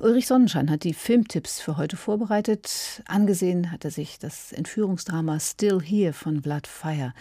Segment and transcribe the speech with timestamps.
[0.00, 3.02] Ulrich Sonnenschein hat die Filmtipps für heute vorbereitet.
[3.06, 7.12] Angesehen hat er sich das Entführungsdrama Still Here von Blood Fire.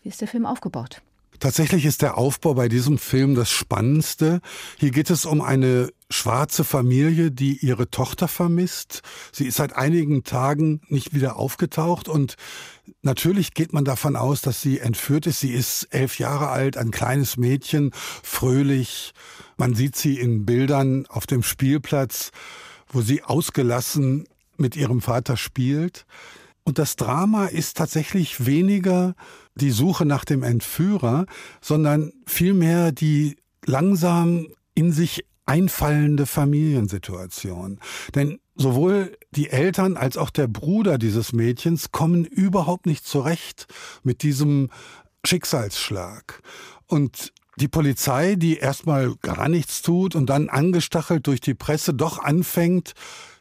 [0.00, 1.02] Wie ist der Film aufgebaut?
[1.40, 4.40] Tatsächlich ist der Aufbau bei diesem Film das Spannendste.
[4.78, 9.02] Hier geht es um eine schwarze Familie, die ihre Tochter vermisst.
[9.32, 12.36] Sie ist seit einigen Tagen nicht wieder aufgetaucht und
[13.02, 15.40] natürlich geht man davon aus, dass sie entführt ist.
[15.40, 17.90] Sie ist elf Jahre alt, ein kleines Mädchen,
[18.22, 19.12] fröhlich.
[19.56, 22.30] Man sieht sie in Bildern auf dem Spielplatz,
[22.88, 26.06] wo sie ausgelassen mit ihrem Vater spielt.
[26.64, 29.14] Und das Drama ist tatsächlich weniger
[29.54, 31.26] die Suche nach dem Entführer,
[31.60, 37.78] sondern vielmehr die langsam in sich einfallende Familiensituation.
[38.14, 43.66] Denn sowohl die Eltern als auch der Bruder dieses Mädchens kommen überhaupt nicht zurecht
[44.02, 44.70] mit diesem
[45.24, 46.42] Schicksalsschlag.
[46.86, 52.18] Und die Polizei, die erstmal gar nichts tut und dann angestachelt durch die Presse doch
[52.18, 52.94] anfängt,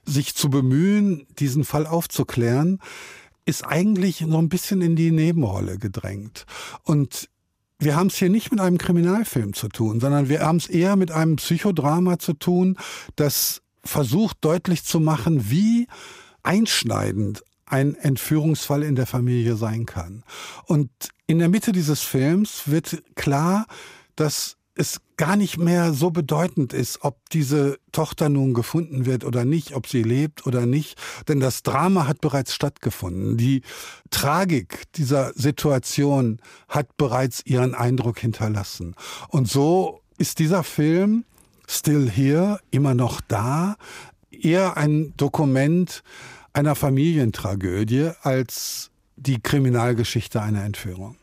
[0.05, 2.79] sich zu bemühen, diesen Fall aufzuklären,
[3.45, 6.45] ist eigentlich noch ein bisschen in die Nebenrolle gedrängt.
[6.83, 7.29] Und
[7.79, 10.95] wir haben es hier nicht mit einem Kriminalfilm zu tun, sondern wir haben es eher
[10.95, 12.77] mit einem Psychodrama zu tun,
[13.15, 15.87] das versucht deutlich zu machen, wie
[16.43, 20.23] einschneidend ein Entführungsfall in der Familie sein kann.
[20.65, 20.89] Und
[21.27, 23.65] in der Mitte dieses Films wird klar,
[24.15, 29.45] dass es gar nicht mehr so bedeutend ist, ob diese Tochter nun gefunden wird oder
[29.45, 33.37] nicht, ob sie lebt oder nicht, denn das Drama hat bereits stattgefunden.
[33.37, 33.61] Die
[34.09, 38.95] Tragik dieser Situation hat bereits ihren Eindruck hinterlassen.
[39.29, 41.25] Und so ist dieser Film
[41.67, 43.77] Still Here immer noch da,
[44.31, 46.03] eher ein Dokument
[46.51, 51.17] einer Familientragödie als die Kriminalgeschichte einer Entführung.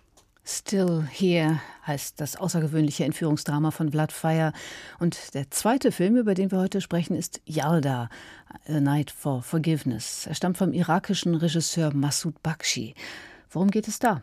[0.45, 4.53] Still Here heißt das außergewöhnliche Entführungsdrama von Vlad Fire.
[4.99, 8.09] Und der zweite Film, über den wir heute sprechen, ist Yalda,
[8.67, 10.27] A Night for Forgiveness.
[10.27, 12.95] Er stammt vom irakischen Regisseur Massoud Bakshi.
[13.51, 14.23] Worum geht es da?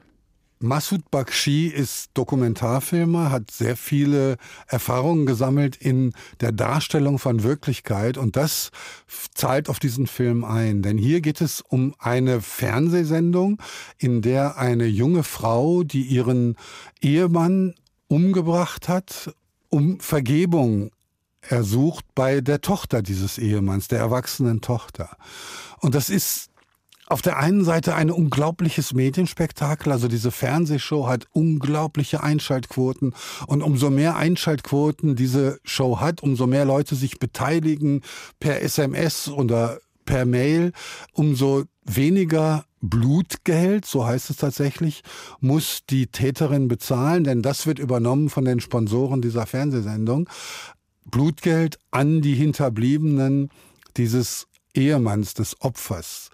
[0.60, 4.38] Massoud Bakshi ist Dokumentarfilmer, hat sehr viele
[4.68, 8.72] Erfahrungen gesammelt in der Darstellung von Wirklichkeit und das
[9.36, 10.82] zahlt auf diesen Film ein.
[10.82, 13.62] Denn hier geht es um eine Fernsehsendung,
[14.00, 16.56] in der eine junge Frau, die ihren
[17.02, 17.76] Ehemann
[18.08, 19.36] umgebracht hat,
[19.70, 20.90] um Vergebung
[21.42, 25.18] ersucht bei der Tochter dieses Ehemanns, der erwachsenen Tochter.
[25.80, 26.50] Und das ist
[27.10, 33.14] auf der einen Seite ein unglaubliches Medienspektakel, also diese Fernsehshow hat unglaubliche Einschaltquoten
[33.48, 38.02] und umso mehr Einschaltquoten diese Show hat, umso mehr Leute sich beteiligen
[38.40, 40.74] per SMS oder per Mail,
[41.14, 45.02] umso weniger Blutgeld, so heißt es tatsächlich,
[45.40, 50.30] muss die Täterin bezahlen, denn das wird übernommen von den Sponsoren dieser Fernsehsendung.
[51.06, 53.50] Blutgeld an die Hinterbliebenen
[53.96, 54.48] dieses
[54.78, 56.30] Ehemanns, des Opfers.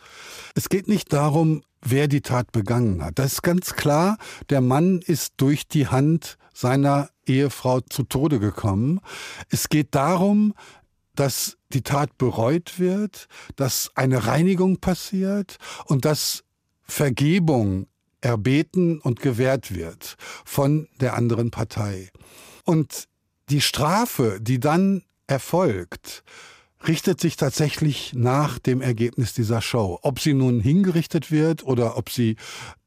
[0.54, 3.18] Es geht nicht darum, wer die Tat begangen hat.
[3.18, 4.18] Das ist ganz klar,
[4.50, 9.00] der Mann ist durch die Hand seiner Ehefrau zu Tode gekommen.
[9.50, 10.54] Es geht darum,
[11.16, 16.44] dass die Tat bereut wird, dass eine Reinigung passiert und dass
[16.84, 17.88] Vergebung
[18.22, 20.16] erbeten und gewährt wird
[20.46, 22.10] von der anderen Partei.
[22.66, 23.08] Und
[23.50, 26.24] die Strafe, die dann erfolgt,
[26.88, 30.00] richtet sich tatsächlich nach dem Ergebnis dieser Show.
[30.02, 32.36] Ob sie nun hingerichtet wird oder ob sie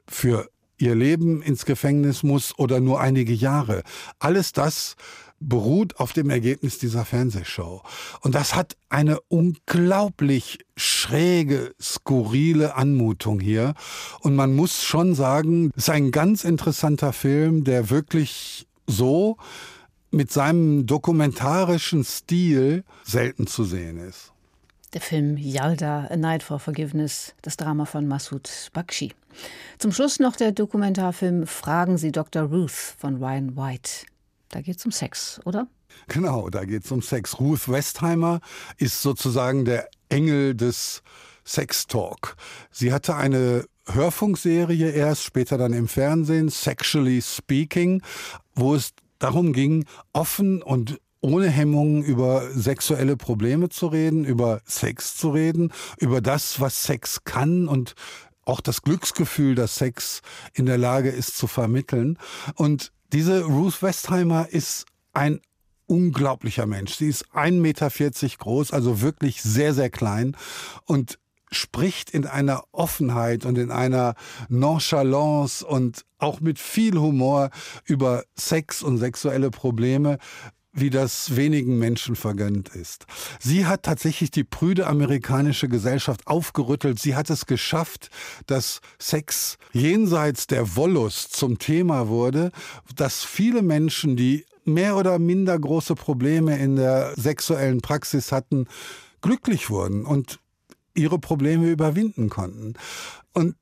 [0.07, 3.83] für ihr Leben ins Gefängnis muss oder nur einige Jahre.
[4.19, 4.95] Alles das
[5.39, 7.83] beruht auf dem Ergebnis dieser Fernsehshow.
[8.21, 13.73] Und das hat eine unglaublich schräge, skurrile Anmutung hier.
[14.21, 19.37] Und man muss schon sagen, es ist ein ganz interessanter Film, der wirklich so
[20.11, 24.31] mit seinem dokumentarischen Stil selten zu sehen ist.
[24.93, 29.13] Der Film Yalda, A Night for Forgiveness, das Drama von Massoud Bakshi.
[29.79, 32.43] Zum Schluss noch der Dokumentarfilm Fragen Sie Dr.
[32.43, 34.05] Ruth von Ryan White.
[34.49, 35.67] Da geht es um Sex, oder?
[36.07, 37.39] Genau, da geht es um Sex.
[37.39, 38.39] Ruth Westheimer
[38.77, 41.03] ist sozusagen der Engel des
[41.43, 42.35] Sex Talk.
[42.71, 48.01] Sie hatte eine Hörfunkserie erst, später dann im Fernsehen, Sexually Speaking,
[48.55, 55.17] wo es darum ging, offen und ohne Hemmungen über sexuelle Probleme zu reden, über Sex
[55.17, 57.95] zu reden, über das, was Sex kann und
[58.45, 60.21] auch das Glücksgefühl, das Sex
[60.53, 62.17] in der Lage ist zu vermitteln.
[62.55, 65.41] Und diese Ruth Westheimer ist ein
[65.85, 66.95] unglaublicher Mensch.
[66.95, 67.89] Sie ist 1,40 Meter
[68.37, 70.35] groß, also wirklich sehr, sehr klein.
[70.85, 71.19] Und
[71.51, 74.15] spricht in einer Offenheit und in einer
[74.49, 77.49] Nonchalance und auch mit viel Humor
[77.85, 80.17] über Sex und sexuelle Probleme,
[80.79, 83.07] wie das wenigen Menschen vergönnt ist.
[83.39, 86.99] Sie hat tatsächlich die prüde amerikanische Gesellschaft aufgerüttelt.
[86.99, 88.09] Sie hat es geschafft,
[88.45, 92.51] dass Sex jenseits der Wollust zum Thema wurde,
[92.95, 98.67] dass viele Menschen, die mehr oder minder große Probleme in der sexuellen Praxis hatten,
[99.21, 100.39] glücklich wurden und
[100.97, 102.73] ihre Probleme überwinden konnten.
[103.33, 103.55] Und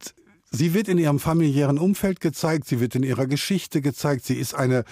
[0.51, 4.55] sie wird in ihrem familiären Umfeld gezeigt, sie wird in ihrer Geschichte gezeigt, sie ist
[4.55, 4.85] eine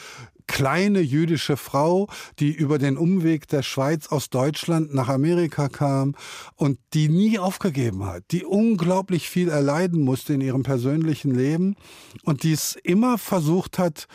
[0.48, 2.10] kleine jüdische Frau,
[2.40, 6.16] die über den Umweg der Schweiz aus Deutschland nach Amerika kam
[6.56, 11.75] und die nie aufgegeben hat, die unglaublich viel erleiden musste in ihrem persönlichen Leben
[12.24, 14.07] und die es immer versucht hat,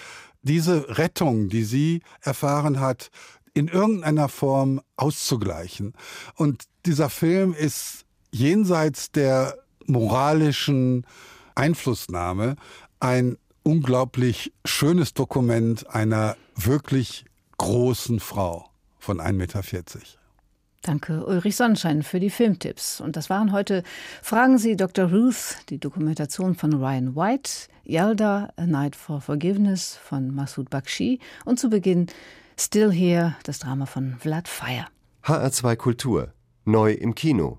[0.42, 3.10] diese Rettung, die sie erfahren hat,
[3.54, 5.94] in irgendeiner Form auszugleichen.
[6.36, 11.06] Und dieser Film ist jenseits der moralischen
[11.54, 12.56] Einflussnahme
[13.00, 17.24] ein unglaublich schönes Dokument einer wirklich
[17.58, 19.62] großen Frau von 1,40 Meter.
[20.82, 23.00] Danke, Ulrich Sonnenschein, für die Filmtipps.
[23.00, 23.82] Und das waren heute
[24.22, 25.10] Fragen Sie Dr.
[25.10, 31.58] Ruth, die Dokumentation von Ryan White, Yalda, A Night for Forgiveness von Masoud Bakshi und
[31.58, 32.06] zu Beginn
[32.58, 34.86] Still Here, das Drama von Vlad Fire.
[35.24, 36.32] HR2 Kultur,
[36.64, 37.58] neu im Kino.